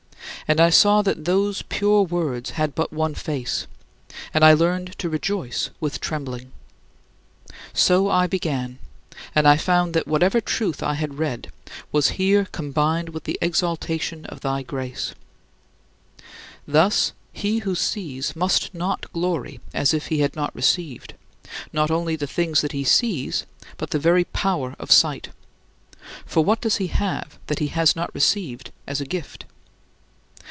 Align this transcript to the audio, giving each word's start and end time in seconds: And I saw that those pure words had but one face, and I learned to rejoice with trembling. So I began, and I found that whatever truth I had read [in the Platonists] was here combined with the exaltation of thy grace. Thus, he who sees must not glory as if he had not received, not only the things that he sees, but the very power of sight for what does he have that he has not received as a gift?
And 0.47 0.59
I 0.59 0.69
saw 0.69 1.01
that 1.03 1.23
those 1.23 1.61
pure 1.61 2.01
words 2.01 2.49
had 2.49 2.75
but 2.75 2.91
one 2.91 3.15
face, 3.15 3.67
and 4.33 4.43
I 4.43 4.51
learned 4.51 4.99
to 4.99 5.07
rejoice 5.07 5.69
with 5.79 6.01
trembling. 6.01 6.51
So 7.73 8.09
I 8.09 8.27
began, 8.27 8.77
and 9.33 9.47
I 9.47 9.55
found 9.55 9.93
that 9.93 10.09
whatever 10.09 10.41
truth 10.41 10.83
I 10.83 10.95
had 10.95 11.17
read 11.17 11.23
[in 11.23 11.41
the 11.41 11.49
Platonists] 11.59 11.87
was 11.93 12.09
here 12.09 12.45
combined 12.51 13.09
with 13.09 13.23
the 13.23 13.37
exaltation 13.41 14.25
of 14.25 14.41
thy 14.41 14.61
grace. 14.61 15.15
Thus, 16.67 17.13
he 17.31 17.59
who 17.59 17.73
sees 17.73 18.35
must 18.35 18.73
not 18.73 19.13
glory 19.13 19.61
as 19.73 19.93
if 19.93 20.07
he 20.07 20.19
had 20.19 20.35
not 20.35 20.53
received, 20.53 21.13
not 21.71 21.89
only 21.89 22.17
the 22.17 22.27
things 22.27 22.59
that 22.59 22.73
he 22.73 22.83
sees, 22.83 23.45
but 23.77 23.91
the 23.91 23.99
very 23.99 24.25
power 24.25 24.75
of 24.79 24.91
sight 24.91 25.29
for 26.25 26.43
what 26.43 26.59
does 26.59 26.75
he 26.75 26.87
have 26.87 27.39
that 27.47 27.59
he 27.59 27.67
has 27.67 27.95
not 27.95 28.13
received 28.13 28.71
as 28.85 28.99
a 28.99 29.05
gift? 29.05 29.45